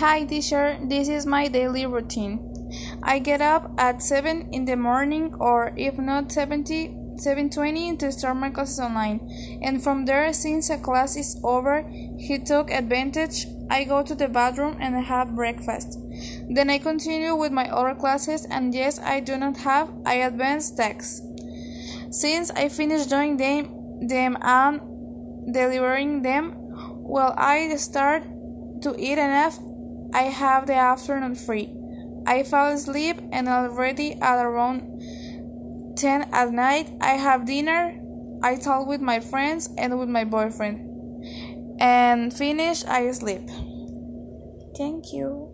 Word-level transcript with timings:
Hi 0.00 0.24
teacher, 0.24 0.76
this 0.82 1.08
is 1.08 1.24
my 1.24 1.48
daily 1.48 1.86
routine. 1.86 2.38
I 3.02 3.18
get 3.18 3.40
up 3.40 3.70
at 3.78 4.02
7 4.02 4.50
in 4.52 4.66
the 4.66 4.76
morning 4.76 5.34
or 5.40 5.72
if 5.74 5.96
not 5.96 6.30
70 6.30 7.16
7:20 7.16 7.98
to 8.00 8.12
start 8.12 8.36
my 8.36 8.50
classes 8.50 8.78
online. 8.78 9.20
And 9.62 9.82
from 9.82 10.04
there 10.04 10.34
since 10.34 10.68
a 10.68 10.76
class 10.76 11.16
is 11.16 11.40
over, 11.42 11.88
he 12.18 12.38
took 12.38 12.70
advantage. 12.70 13.46
I 13.70 13.84
go 13.84 14.02
to 14.02 14.14
the 14.14 14.28
bathroom 14.28 14.76
and 14.80 15.02
have 15.02 15.34
breakfast. 15.34 15.96
Then 16.50 16.68
I 16.68 16.76
continue 16.76 17.34
with 17.34 17.52
my 17.52 17.66
other 17.70 17.94
classes 17.94 18.46
and 18.50 18.74
yes, 18.74 19.00
I 19.00 19.20
do 19.20 19.38
not 19.38 19.56
have 19.68 19.88
I 20.04 20.16
advanced 20.28 20.76
texts. 20.76 21.22
Since 22.10 22.50
I 22.50 22.68
finish 22.68 23.06
doing 23.06 23.38
them 23.38 23.64
them 24.14 24.36
and 24.42 24.74
delivering 25.54 26.20
them, 26.20 26.52
well 27.14 27.32
I 27.38 27.74
start 27.76 28.24
to 28.82 28.94
eat 28.98 29.16
enough 29.16 29.58
I 30.12 30.24
have 30.24 30.66
the 30.66 30.74
afternoon 30.74 31.36
free. 31.36 31.74
I 32.26 32.42
fall 32.42 32.72
asleep 32.72 33.18
and 33.32 33.48
already 33.48 34.14
at 34.20 34.44
around 34.44 35.00
10 35.96 36.28
at 36.32 36.52
night 36.52 36.90
I 37.00 37.12
have 37.12 37.46
dinner. 37.46 38.00
I 38.42 38.56
talk 38.56 38.86
with 38.86 39.00
my 39.00 39.20
friends 39.20 39.68
and 39.78 39.98
with 39.98 40.08
my 40.08 40.24
boyfriend. 40.24 40.80
And 41.80 42.32
finish 42.32 42.84
I 42.84 43.10
sleep. 43.12 43.48
Thank 44.76 45.12
you. 45.12 45.52